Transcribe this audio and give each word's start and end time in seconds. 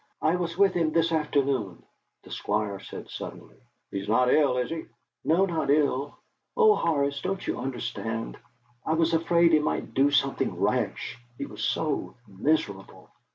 I 0.23 0.35
was 0.35 0.57
with 0.57 0.73
him 0.73 0.93
this 0.93 1.11
afternoon" 1.11 1.83
The 2.23 2.31
Squire 2.31 2.79
said 2.79 3.07
suddenly: 3.07 3.57
"He's 3.91 4.09
not 4.09 4.33
ill, 4.33 4.57
is 4.57 4.71
he?" 4.71 4.85
"No, 5.23 5.45
not 5.45 5.69
ill. 5.69 6.17
Oh, 6.57 6.73
Horace, 6.73 7.21
don't 7.21 7.45
you 7.45 7.59
understand? 7.59 8.39
I 8.83 8.95
was 8.95 9.13
afraid 9.13 9.51
he 9.53 9.59
might 9.59 9.93
do 9.93 10.09
something 10.09 10.59
rash. 10.59 11.19
He 11.37 11.45
was 11.45 11.63
so 11.63 12.15
miserable." 12.27 13.11